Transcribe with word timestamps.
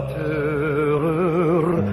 batırır 0.00 1.84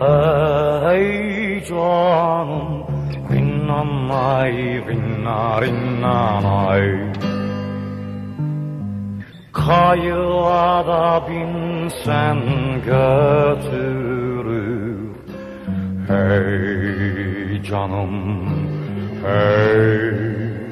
Hey 0.00 1.64
canım 1.64 2.86
Rinnanay 3.30 4.52
rinna 4.88 5.62
rinnanay 5.62 6.98
Kayığa 9.52 10.86
da 10.86 11.22
binsen 11.28 12.38
götürür. 12.86 14.28
Hey 16.08 17.62
canım 17.62 18.14
Hey. 19.24 20.67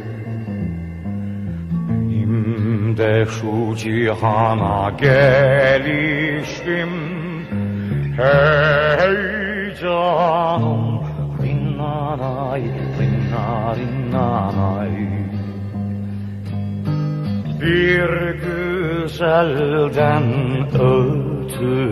Benim 2.99 3.09
de 3.09 3.27
şu 3.27 3.77
cihana 3.77 4.91
gelişim 4.91 6.89
Hey 8.17 9.75
canım 9.81 11.01
Rinnanay, 11.43 12.63
rinna 12.99 13.77
rinnanay. 13.77 14.95
Bir 17.61 18.11
güzelden 18.45 20.25
ötürü 20.75 21.87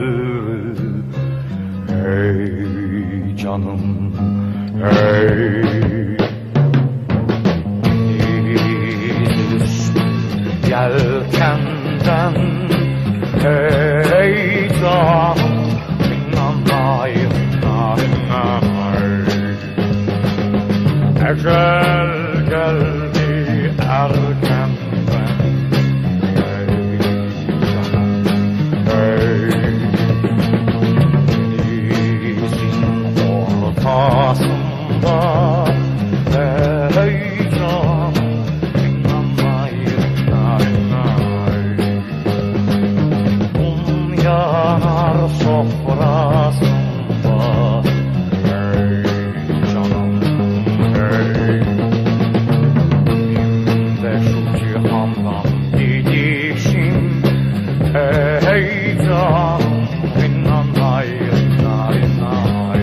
Hey 1.89 3.36
canım, 3.36 4.12
hey 4.83 6.04
Yelkenden 11.15 12.34
Hey 13.43 14.69
canım 14.81 15.55
rinnanay 16.09 17.15
Ecel 21.31 22.11
geldi 22.51 23.31
erkenden 23.91 24.70
Hey 26.37 26.70
canım, 27.61 28.25
hey. 28.89 29.51
Denizin 31.95 32.83
ortasında 33.67 35.15
Hey 58.40 58.98
canım 58.98 59.89
rinnanay 60.17 61.08
rinna 61.08 61.92
rinnanay 61.92 62.83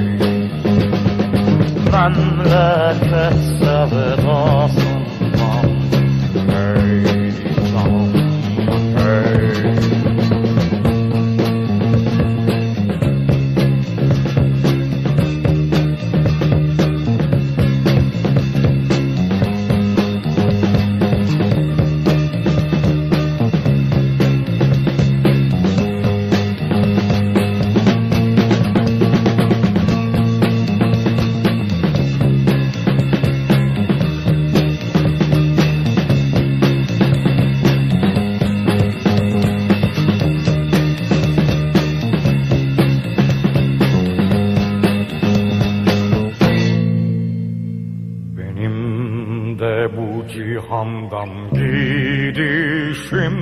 cihandan 50.33 51.29
gidişim 51.53 53.37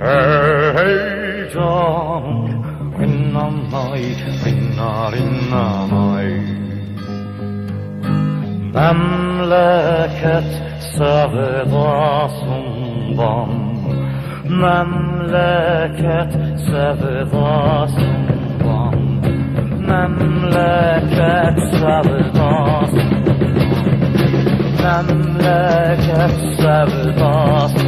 Hey 0.00 1.50
canım 1.54 2.46
Rinnanay, 3.00 4.02
rinna 4.44 5.12
rinnanay 5.12 6.30
Memleket 8.74 10.50
sevdasından 10.96 11.90
Memleket 14.62 16.32
sevdasından 16.68 18.16
Memleket 19.88 21.58
sevdasından 21.80 22.65
Memleket 24.86 26.30
sevdasından 26.60 27.85